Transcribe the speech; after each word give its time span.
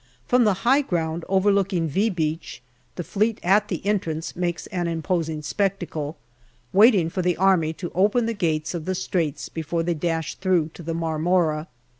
From 0.27 0.45
the 0.45 0.55
high 0.65 0.81
ground 0.81 1.25
overlooking" 1.29 1.87
V" 1.87 2.09
Beach 2.09 2.63
the 2.95 3.03
Fleet 3.03 3.39
at 3.43 3.67
the 3.67 3.85
entrance 3.85 4.35
makes 4.35 4.65
an 4.73 4.87
imposing 4.87 5.43
spectacle, 5.43 6.17
waiting 6.73 7.07
for 7.07 7.21
the 7.21 7.37
Army 7.37 7.71
to 7.73 7.91
open 7.93 8.25
the 8.25 8.33
gates 8.33 8.73
of 8.73 8.85
the 8.85 8.95
Straits 8.95 9.47
before 9.47 9.83
they 9.83 9.93
dash 9.93 10.33
through 10.33 10.71
to 10.73 10.81
the 10.81 10.95
Marmora. 10.95 11.67